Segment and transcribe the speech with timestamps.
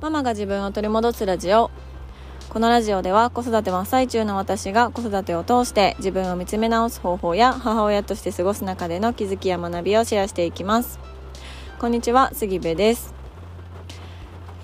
[0.00, 1.70] ママが自分を取り戻すラジオ。
[2.48, 10.98] このラジオでは子育て真っ最中の私が子育てを通して自分を見つめ直す方法や母親として過ごす中での気づきや学びをシェアしていきます。
[11.78, 13.12] こんにちは杉部です。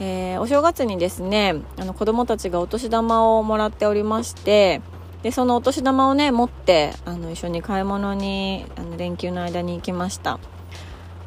[0.01, 4.81] えー、お正月にですねあの子供たちがお年玉をもらっておりまして
[5.23, 10.41] でそのお年玉をね持ってあの一緒に買い物にあの連休の間に行きました。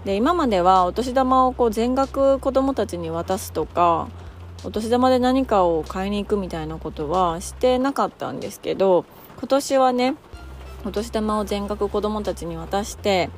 [0.05, 4.07] で今まではお年玉をこう全額子供たちに渡すとか
[4.63, 9.05] お年玉で何かを買いに行くみたいなことはしてなかったんですけど
[9.37, 10.15] 今年はね
[10.85, 13.29] お年玉を全額子供たちに渡して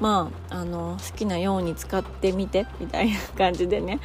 [0.00, 3.98] まあ、あの好きなように使ってみてみたいな感じでね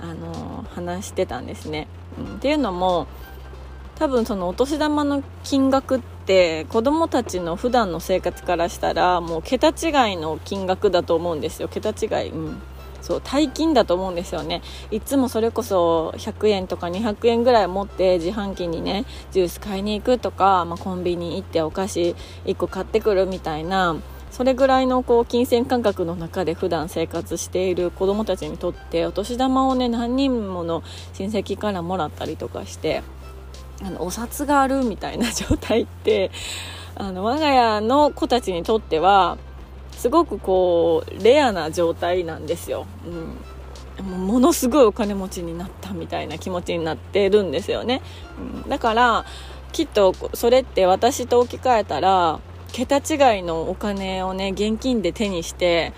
[0.00, 1.88] あの話してたんですね。
[2.18, 3.08] うん、っていうのも
[4.00, 11.68] 多分そのお年玉の金額って子供たちの普段の生活からしたらもう桁違いの金額だと思うんですよ。
[11.68, 12.62] 桁違い、うん、
[13.02, 14.62] そう大金だと思うんですよね。
[14.90, 23.96] いつもそれこそ100円とか200円ぐらい持って自販機にねジュース買いに行くとか、まあ、コンビニ行ってお菓子1個買ってくるみたいな
[24.30, 33.02] それぐらいのこう金銭感覚の中で普段生活している子どもたちにとってお年玉をね何人もの親戚からもらったりとかして
[33.82, 36.30] あのお札があるみたいな状態って
[36.96, 39.38] あの我が家の子たちにとっては
[39.92, 42.86] すごくこうレアな状態なんですよ。
[43.98, 48.02] うん、ものすごいお金持ちになったみたいな気持ちになってるんですよね。
[48.64, 49.24] うん、だから
[49.72, 52.40] きっとそれって私と置き換えたら
[52.72, 55.92] 桁違いのお金をね現金で手にして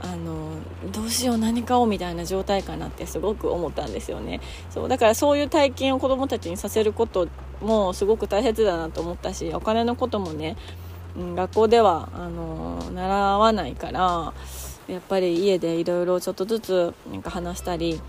[0.00, 0.50] あの
[0.90, 4.40] どうしよう何買おうみたいな状態かなってすごく思ったんですよね。
[4.70, 7.28] そうだからそういう体験を子どもたちにさせること
[7.60, 10.56] もすごく大切だなと思ったしお金のこともね、
[11.16, 14.34] うん、学校ではあの習わないから
[14.88, 18.00] やっぱり家でいろいろちょっとずつなんか話したり、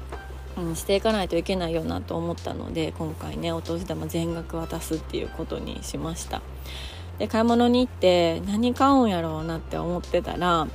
[0.57, 6.41] うん、していかないといけないよなと思ったので今回ねお年玉全額渡すっていうことにしました。
[7.19, 10.67] で買い物に行って何買うんやろうなって思ってたら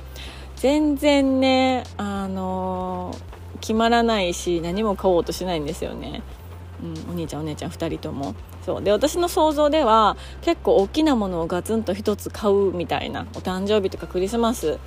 [0.59, 3.15] 全然ねあの、
[3.61, 6.21] 決まらないし何も買おうとしないんですよね、
[6.83, 8.35] うん、お兄ちゃんお姉ちゃん2人とも。
[8.65, 8.83] そう。
[8.83, 14.79] で私の想像では結構大きなものをガツンと1つ買うみたいなお誕生日とかクリスマス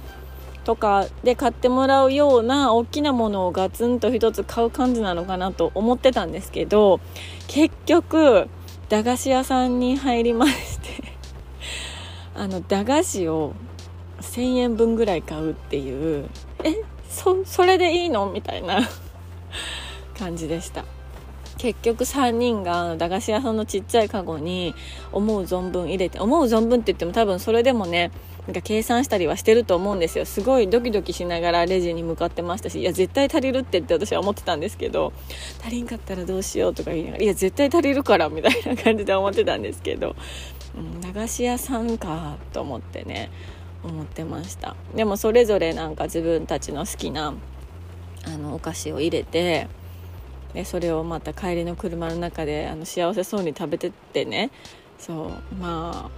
[0.65, 7.01] とかで買ってもらうような大きなものをガツンと1つ買う感じなのかなと思ってたんですけど
[7.49, 8.49] 結局
[8.89, 10.91] 駄菓子屋さんに入りまして
[12.35, 13.55] あの駄菓子を
[14.23, 16.29] 1000円分ぐらい買うっていう
[16.65, 18.31] えそそれでいいの？
[18.31, 18.89] みたいな
[20.19, 20.85] 感じでした。
[21.59, 24.75] 結局3人が駄菓子屋さんのちっちゃいカゴに
[25.13, 28.11] 思う存分入れて思う存分って言っても多分それでもね
[28.47, 30.25] なんか計算したりはしてると思うんですよ。
[30.25, 35.13] すごいドキドキしながらレジに向かってましたしいや絶対足りるってって私は思ってたんですけど
[35.61, 40.17] 足りんかったらどうしようとか言いながらいや絶対足りるからみたいな感じで思ってたんですけど、
[40.77, 43.31] うん、駄菓子屋さんかと思ってね。
[43.85, 44.77] 思ってました。
[44.95, 47.35] でもそれぞれなんか自分たちの好きな
[48.25, 49.69] あのお菓子を入れて
[50.55, 54.51] でそれをまた帰りの車の中であの幸せそうに食べてってね。
[54.99, 56.11] そうま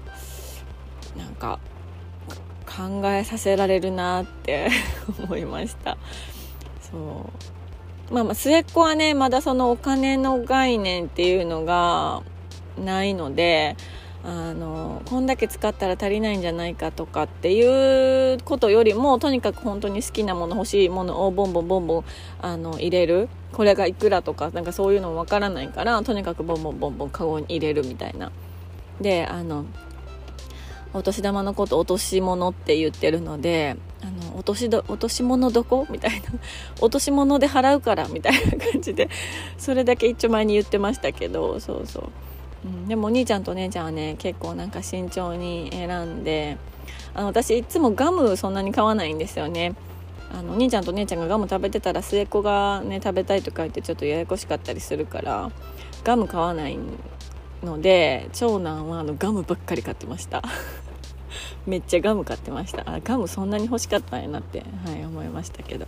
[1.17, 1.59] あなんか
[2.67, 4.69] 考えさせられるなって
[5.25, 5.97] 思いました。
[6.81, 7.31] そ
[8.11, 8.15] う。
[8.15, 12.23] まあまあ末っ子はねまだそのお金の概念っていうのが
[12.79, 13.77] ないので
[14.27, 22.05] あのこんだけ使ったら足りないんじゃないかとかっていうことよりもとにかく本当に好きなもの欲しいものをボンボンボンボン
[22.41, 23.29] あの入れる。
[23.53, 28.33] これがいくらとかなんかそういうのもわからないからとにかくボンボンボンボンカゴに入れるみたいな。
[29.01, 29.67] であの
[30.93, 35.87] お年玉のこと落とし物って言ってるのであの落としど落とし物どこ？
[35.91, 36.27] みたいな。
[36.81, 39.09] 落とし物で払うからみたいな感じで
[39.59, 42.11] それだけ一丁前に言ってましたけどそうそう。
[42.65, 46.57] うん、でもお兄ちゃんとお姉ちゃんはね結構なんか慎重に選んで
[47.15, 49.75] あの私いつもガムそんなに買わないんですよね。
[50.33, 55.53] あのお兄ちゃんとお姉ちゃんがガム食べてたら末っ子がね食べたいとか言ってちょっとややこしかったりするから
[56.03, 56.77] ガム買わない
[57.63, 60.43] ので長男はあのガムばっかり買ってました。
[61.67, 62.83] めっちゃガム買ってました。
[62.87, 65.87] あガムそんなに欲しかったんやなって、はい、思いましたけど。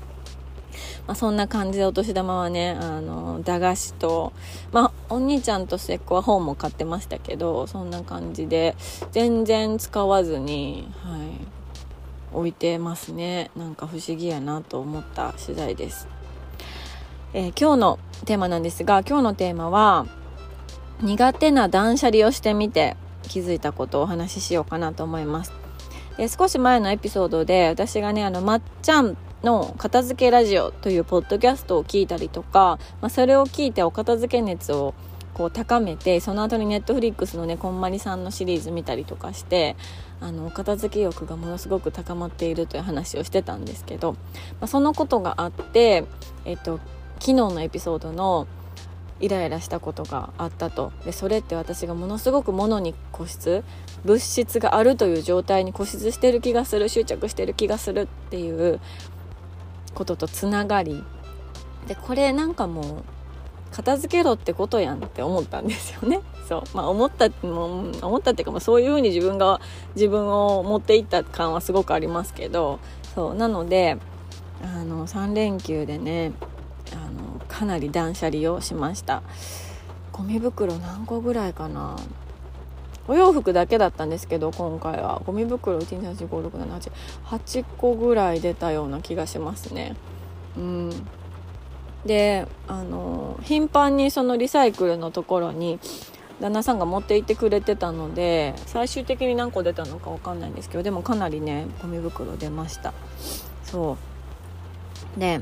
[1.06, 4.32] まあ、そんな感じでお年玉はねあの駄菓子と、
[4.72, 8.74] まあ、お兄ちゃんと末っ子は本も買ってましたけどそんな感じで
[9.12, 11.20] 全然使わずに、はい、
[12.32, 13.50] 置いてますね。
[13.56, 16.08] なんか不思議やなと思った次第です、
[17.32, 20.06] えー、今日のテーマなんですが今日のテーマは
[21.02, 25.52] 苦手な断捨離をしてみて気づいたことをお話ししようかなと思います。
[26.16, 34.94] で少し前のエピソードで私がねあのまっちゃんの「片付けラジオ」というポッドキャストを聞いたりとか、まあ、それを聞いてお片付け熱を
[35.36, 39.76] こう高めてその後にネットフリックスのねこんまりさんのシリーズ見たりとかして
[40.18, 44.18] あのお片付け欲がものすごく高まっているという話をしてたんですけど、ま
[44.62, 46.04] あ、そのことがあって、
[46.46, 46.80] えっと、
[47.18, 48.46] 昨日のエピソードの
[49.20, 50.92] イライラしたことがあったと。
[51.04, 53.62] でそれって私がものすごく物に固執
[54.04, 58.80] 物質があるという状態に固執してる気がする執着してる気がするっていう
[59.96, 61.02] こととつながり。
[61.88, 63.04] でこれなんかもう
[63.70, 66.20] 片付けろってことやんって思ったんですよね。
[66.48, 66.62] そう。
[66.76, 69.60] まあ、思ったも思ったっていうか、まあ、そういうふうに自分が
[69.94, 72.78] 自分を持っていった感はすごくありますけど。
[73.14, 73.34] そう。
[73.34, 73.96] なので
[74.62, 76.32] あの3連休でね
[76.92, 79.22] あのかなり断捨離をしました。
[80.12, 81.96] ゴミ袋何個ぐらいかな。
[83.08, 85.22] お洋服だけだったんですけど今回は。
[85.24, 89.96] ゴミ袋123456788個ぐらい出たような気がしますね。
[90.56, 90.90] うん。
[92.04, 95.80] であの頻繁にそのリサイクルのところに
[96.40, 102.92] 旦那さんが持って行ってくれてたので最終的に何個出たのか分かんないんですけどでもかなりねゴミ袋出ました。
[103.64, 103.96] そ
[105.16, 105.20] う。
[105.20, 105.40] で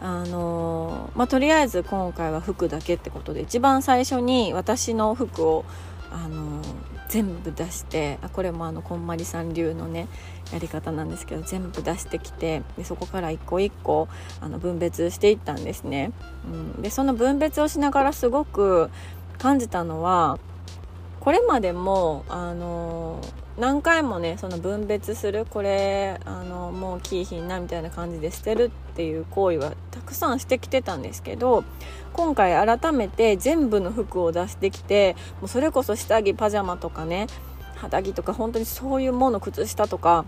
[0.00, 5.64] あのまあ、とりあえず今回は服だけってことで一番最初に私の服を
[6.10, 6.62] あの
[7.08, 10.08] 全部出してあこれもあのこんまりさん流のね
[10.52, 14.08] やり方なんですけど全部出してきてでそこから一個一個
[14.40, 16.12] あの分別していったんですね。
[16.44, 18.90] うん、でその分別をしながらすごく
[19.38, 20.38] 感じたのは
[21.20, 23.20] これまでもあの
[23.58, 31.64] 何回もねその分別するこれあのもうキーひんなみたいな感じで捨てるっていう行為はたくさんしてきてたんですけど
[32.12, 37.26] 今回改めて全部の服を出してきてもうそれこそ下着パジャマとかね
[37.74, 40.24] 肌着とか本当にそういうもの靴下とか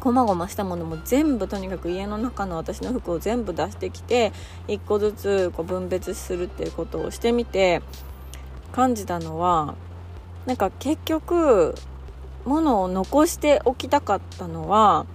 [0.00, 4.32] こまごましたものも全部とにかく家の中の私の服を全部出してきて
[4.66, 7.82] 1個ずつこう分別するっていうことをしてみて
[8.72, 9.76] 感じたのは
[10.46, 11.74] なんか結局
[12.44, 15.06] 物を残しておきたかったのは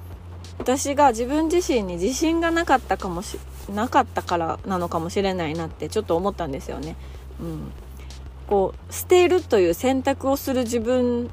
[0.57, 3.39] 私が自分自身に自信がなかったかもし
[3.73, 6.95] なかったからなのかもしれないなってちょっと思ったんですよね。
[7.39, 7.71] うん、
[8.47, 11.29] こう捨てるという選択をする自分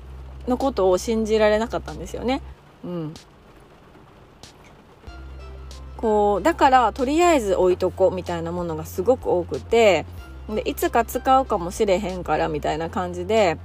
[0.47, 2.43] のことを信じられなかったんですよね。
[2.85, 3.15] うん、
[5.97, 10.07] こうだからとりあえず置いとこうみたいなものがすごく多くて
[10.49, 13.59] でいつか使うかもしれへんからみたいな感じで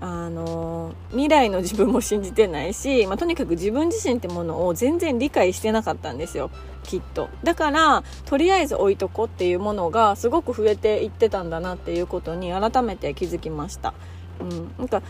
[0.00, 6.50] あの未来の自分も信じてないし、まあ、とにかく自分自身ってものを全然理解してなかったんですよ。
[6.84, 7.28] きっと。
[7.42, 13.92] だからとりあえず置いとこっていうものがすごく増えていってたんだなっていうことに改めて気づきました、
[14.40, 15.02] うん、なんか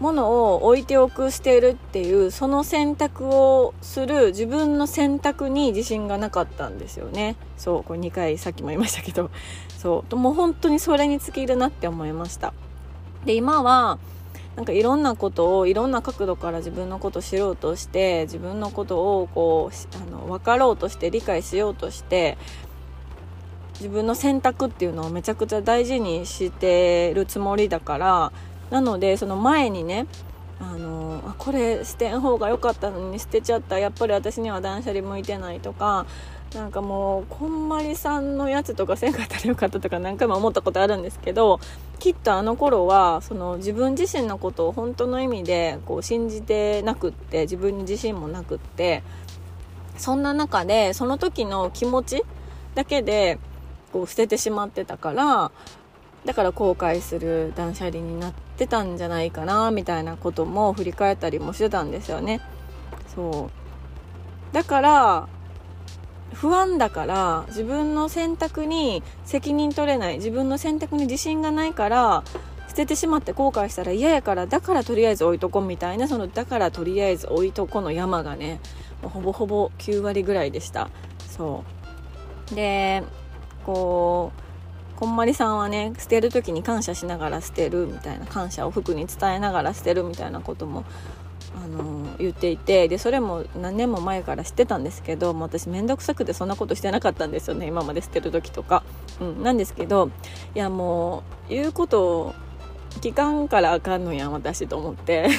[0.00, 7.36] 物を置いておく捨てるっていうその選択をする自分の選択に自信がなかったんですよね。
[7.56, 9.30] そうこれ2回さっきも言いましたけど。
[9.76, 10.16] そう。
[10.16, 12.52] もう本当にそれに尽きるなって思いました。
[13.24, 13.98] で今は
[14.56, 22.36] なんかいろんなことをいろんな角度から自分のことを知ろうとして自分のことをこうあの分かろうとして理解しようとして
[23.74, 28.32] 自分の選択っていうのをめちゃくちゃ大事にしてるつもりだから
[28.70, 30.06] なのでその前にね
[30.60, 33.78] あのあこれ捨てん方が良かったのに捨てちゃった。
[33.78, 36.06] やっぱり私には断捨離向いてないとか
[36.54, 41.60] なんかもうこんまりさんのやつとかせんかったらよかったとか何回も思ったことあるんですけど
[41.98, 49.02] きっとあの頃はその自分自身のことを本当の意味でこう信じてなくって自分に自信もなくって
[49.98, 52.22] そんな中でその時の気持ち
[52.74, 53.38] だけで
[53.92, 55.50] こう捨ててしまってたから
[56.24, 62.40] だから後悔する断捨離になってたんじゃないかなみたいなことも振り返ったりもしてたんですよね。
[63.14, 64.54] そう。
[64.54, 65.28] だから
[66.34, 72.22] 不安だから自分の選択に責任取れない自分の選択に自信がないから
[72.68, 78.60] 捨ててしまって後悔したら嫌やからだからとりあえず置いとこみたいなそのだからとりあえず置いとこの山がね
[79.02, 80.90] ほぼほぼ9割ぐらいでした。
[81.28, 81.64] そ
[82.52, 82.54] う。
[82.54, 83.02] で
[83.64, 90.84] こうこんまりさんはね捨てる時に感謝しながら捨てるみたいな感謝を服に伝えながら捨てるみたいなことも
[91.68, 98.82] の言っていてでそれも何年も前から知ってたんですけど私面倒くさくてそんなことしてなかったんですよね今まで捨てる時とか、
[99.20, 100.10] うん、なんですけど
[100.54, 102.34] いやもう言うことを
[103.00, 105.28] 聞かんからあかんのやん私と思って。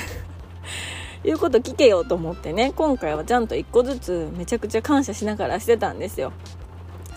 [1.22, 2.72] 言うこと聞けよと思ってね。
[2.78, 6.32] 今回はちゃんと1個ずつめちゃくちゃ感謝しながらしてたんですよ。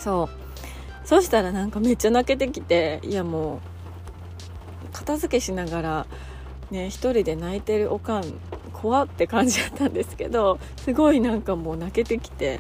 [0.01, 0.43] そう。
[1.05, 6.07] そしたらなんかめっちゃ泣けてきていやもう片付けしながら
[6.71, 8.25] ね一人で泣いてるおかん
[8.83, 12.59] 怖って感じだったんですけどすごいなんかもう泣けてきて、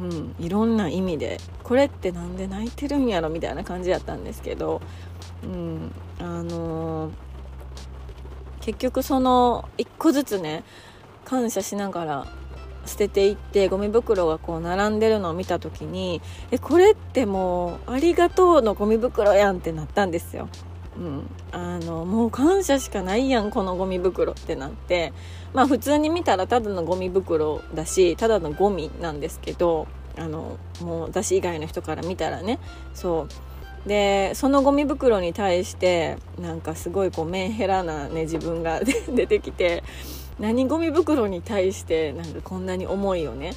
[0.00, 4.80] うん、いろんな意味でこれって何で泣いてるんやろみたいな感じやったんですけど、
[5.44, 7.12] うん、あのー、
[8.62, 10.64] 結局その一個ずつね
[11.26, 12.26] 感謝しながら
[12.86, 20.48] 捨てていってゴミ袋がこう並んでるのを見た時にえこれってもうありがとうのゴミ袋やんってなったんですよ。
[21.00, 25.12] うん、あのもう感謝しかないやんこのゴミ袋ってなって。
[25.52, 32.58] まあ普通に見たらただのゴミ袋だしただのゴミなんですけどあのもう私以外の人から見たらね。
[32.94, 33.26] そ
[33.84, 33.88] う。
[33.88, 39.82] でそのゴミ袋に対してなんかすごいこうメンヘラなね自分が 出てきて
[40.40, 43.52] 何ゴミ袋に対してなんかこんなに思いをね、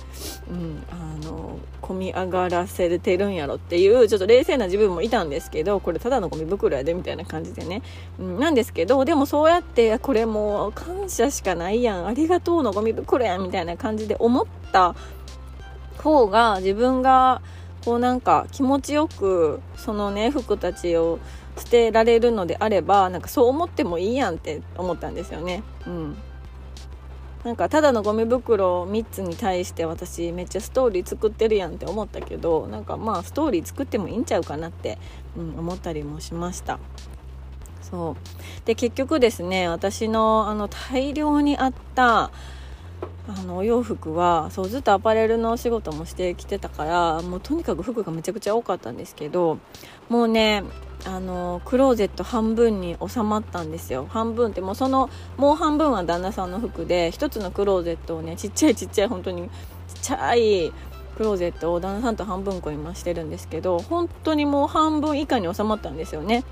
[0.49, 7.81] うん、あの込み上がらせてるんやろっていうちょっと冷静な自分もいたんですけどこれただのゴミ袋やでみたいな感じでね、
[8.19, 12.05] うん、なんですけどでもそうやってこれもう感謝しかないやん。
[12.05, 14.93] ありがとうのゴミ袋やんみたいな感じで思った
[15.97, 17.41] 方が自分が
[17.85, 21.19] こうなんか気持ちよくそのね服たちを
[21.57, 25.63] 捨てられるのであればなんかそう思ってもいいやんって思ったんですよね。
[25.87, 26.17] うん。
[27.43, 34.97] なんかただのゴミ袋3つに対して私めっちゃストーリー作ってるやんって思ったけどなんかまあストーリー作ってもいいんちゃうかなって、
[35.37, 36.79] うん、思ったりもしました。
[37.81, 38.65] そう。
[38.65, 42.31] で結局ですね私のあの大量にあった
[43.27, 49.59] あのお洋服はそうずっとアパレルのお仕事もしてきてたからもうとにかく服がめちゃくちゃ多かったんですけど
[50.09, 50.63] もうね
[51.05, 54.07] あのクローゼット半分に収まったんですよ。
[54.09, 59.49] 半分ってもうそのもう半分は旦那さんの服で1つのクローゼットをねちっちゃいちっちゃい本当にちっ
[60.01, 60.71] ちゃい
[61.17, 66.43] クローゼットを旦那さんと半分こ今してるんですけど本当にもう半分以下に収まったんですよね。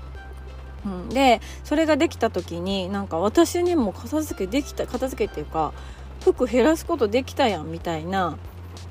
[0.84, 5.72] うん、でそれができた時になんか私にも片付けできた片付けっていうか
[6.22, 8.38] 服減らすことできたやんみたいな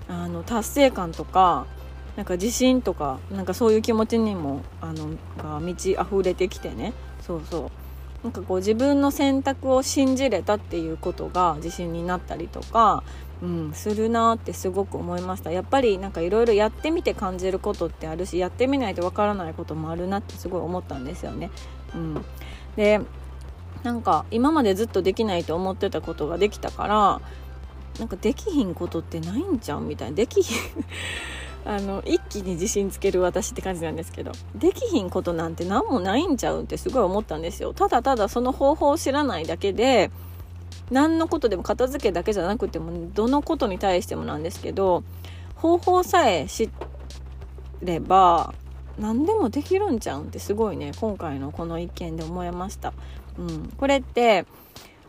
[0.08, 1.66] あの達成感とか
[2.16, 6.94] なんか自信とかなんかそういう気持ちにもあのが満ち溢れてきてね。
[7.22, 7.72] そうそう。
[8.24, 13.04] なんかこう自分の選択を信じれたっていうことが自信になったりとか、
[13.42, 15.52] うん、するなってすごく思いました。
[15.52, 21.50] やっぱりなんかいろいろやってみて感じることってあるしやってみないとわからないこともあるなってすごい思ったんですよね。
[21.96, 22.26] うん、
[22.76, 23.02] で
[23.84, 27.22] なんか今までずっとできないと思ってたことができたから
[28.00, 30.16] なんかできひんことってないんじゃんみたいな。
[30.16, 30.86] できひん
[31.64, 37.74] あの一気に自信つける私って感じなんですけどできひんことなんて何もないんちゃうってすごい思ったんですよ。
[37.74, 40.10] ただただその方法を知らないだけで
[40.90, 45.04] 何のことでも片付けだけじゃなくてもどのことに対してもなんですけど
[45.56, 46.70] 方法さえ知
[47.82, 48.54] れば
[49.00, 52.94] 何でもできるんちゃうんってすごいね今回のこの一件で思いました、
[53.38, 54.46] うん、これって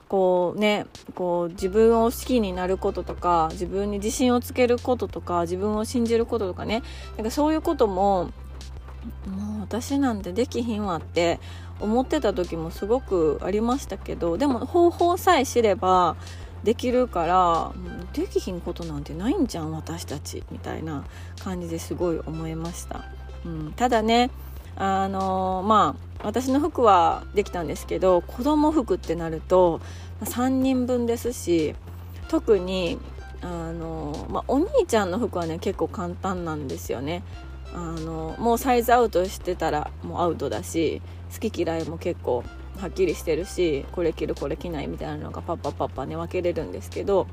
[0.09, 6.83] こうねこう自分を好きになることとか自分に自信をつけることとか自分を信じることとかね。
[7.17, 8.31] なんかそういうことも
[9.26, 11.41] もう私なんてできひんわって
[11.81, 16.17] 思ってた時もすごくありましたけどでも方法さえ知れば
[16.62, 17.73] できるから
[18.12, 21.05] できひんことなんてないんじゃん私たちみたいな
[21.43, 23.05] 感じですごい思いました、
[23.45, 24.31] うん、ただね
[24.76, 29.81] あの、まあ私の服はできたんですけど子供服ってなると
[30.21, 31.75] 3人分ですし
[32.29, 32.99] 特に
[33.43, 37.23] あの、まあ、お兄ちゃんの服はね結構簡単なんですよね。
[37.75, 41.00] あのもうサイズアウトしてたらもうアウトだし
[41.33, 42.45] 好き嫌いも結構
[42.79, 47.26] はっきりしてるしこれ着るこれ着ないみたいなのがパッパパッパね分けれるんですけど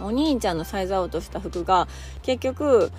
[0.00, 1.86] お兄ちゃんのサイズアウトした服が
[2.22, 2.90] 結局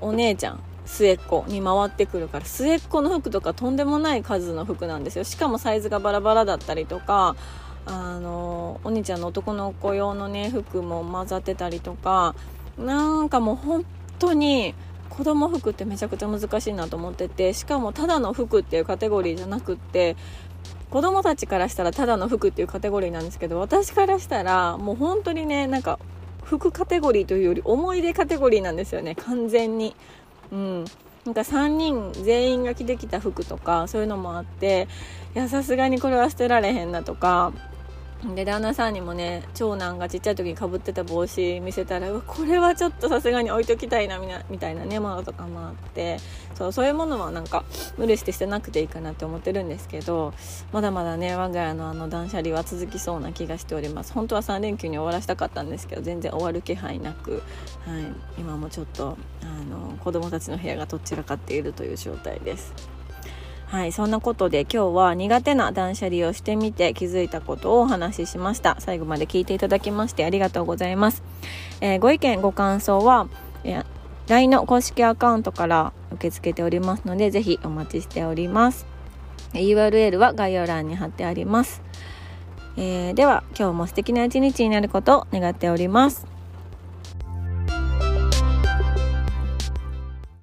[0.00, 5.24] お姉ちゃん末っ子に回ってくるから末っ子の服とかとんでもない数の服なんですよ。
[5.24, 7.36] しかもサイズがバラバラだったりとか
[7.86, 12.34] あのお兄ちゃんの男の子用のね服も混ざってたりとか
[12.78, 13.84] なんかもう本
[14.18, 14.74] 当に
[15.10, 20.16] 子供服ってめちゃくちゃ難しいなと思っててしかもただの服っていうカテゴリーじゃなくって
[20.90, 25.98] 子供たちからしたらただの服っていうカテゴリーなんですけど私からしたらもう本当にねなんか
[26.44, 29.96] 服カテゴリーというより思い出カテゴリーなんですよね完全に。
[30.52, 30.84] うん。
[31.24, 34.88] なんか3人全員が着てきた服とかそういうのもあって
[35.36, 37.52] いやさすがにこれは捨てられへんなとか
[38.34, 46.18] で旦那さんにもね長男がちっちゃい時にかぶってた帽子見せたらこれはちょっとさすがに置いときたいなみたいなねものとかもあって
[46.54, 47.64] そうそういうものはなんか
[47.98, 50.32] 無理してしてなくていいかなって思ってるんですけど
[50.72, 57.42] まだまだね我が家のあの断捨離は続きそうな気がしております本当は3連休に終わらせたかったんですけど全然終わる気配なく、
[57.84, 62.91] はい、今もちょっとあの子供たちの部屋がどちらかっているという状態です。
[63.72, 68.76] はいそんなことで今日は苦手な断捨離をしてみて気づいたことをお話ししました。
[68.80, 71.22] 最後まで聞いていただきましてありがとうございます、
[71.80, 73.28] えー、ご意見ご感想は、
[73.64, 73.86] えー
[74.28, 78.86] LINE の公式アカウントから受け付けておりますのでぜひお待ちしております。
[79.54, 81.82] URL は概要欄に貼ってあります、
[82.76, 86.31] えー、では今日も素敵な一日になることを願っております。